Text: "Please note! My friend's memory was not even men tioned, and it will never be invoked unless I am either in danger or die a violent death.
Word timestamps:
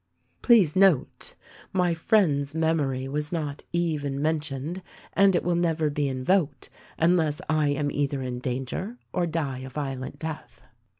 "Please 0.41 0.75
note! 0.75 1.35
My 1.73 1.93
friend's 1.93 2.55
memory 2.55 3.07
was 3.07 3.31
not 3.31 3.61
even 3.71 4.19
men 4.19 4.39
tioned, 4.39 4.81
and 5.13 5.35
it 5.35 5.43
will 5.43 5.53
never 5.53 5.91
be 5.91 6.07
invoked 6.07 6.71
unless 6.97 7.39
I 7.47 7.67
am 7.67 7.91
either 7.91 8.23
in 8.23 8.39
danger 8.39 8.97
or 9.13 9.27
die 9.27 9.59
a 9.59 9.69
violent 9.69 10.17
death. 10.17 10.63